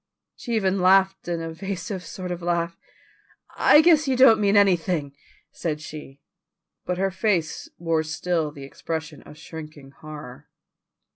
She 0.35 0.55
even 0.55 0.79
laughed 0.81 1.27
an 1.27 1.41
evasive 1.41 2.03
sort 2.03 2.31
of 2.31 2.41
laugh. 2.41 2.75
"I 3.55 3.81
guess 3.81 4.07
you 4.07 4.15
don't 4.15 4.39
mean 4.41 4.57
anything," 4.57 5.15
said 5.51 5.79
she, 5.79 6.21
but 6.87 6.97
her 6.97 7.11
face 7.11 7.69
wore 7.77 8.01
still 8.01 8.51
the 8.51 8.63
expression 8.63 9.21
of 9.21 9.37
shrinking 9.37 9.91
horror. 9.91 10.49